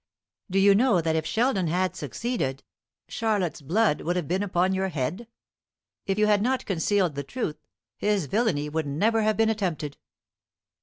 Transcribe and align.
Do 0.49 0.57
you 0.57 0.73
know 0.73 0.99
that 0.99 1.15
if 1.15 1.27
Sheldon 1.27 1.67
had 1.67 1.95
succeeded, 1.95 2.63
Charlotte's 3.07 3.61
blood 3.61 4.01
would 4.01 4.15
have 4.15 4.27
been 4.27 4.41
upon 4.41 4.73
your 4.73 4.87
head? 4.87 5.27
If 6.07 6.17
you 6.17 6.25
had 6.25 6.41
not 6.41 6.65
concealed 6.65 7.13
the 7.13 7.21
truth, 7.23 7.59
his 7.97 8.25
villany 8.25 8.67
would 8.67 8.87
never 8.87 9.21
have 9.21 9.37
been 9.37 9.49
attempted." 9.51 9.97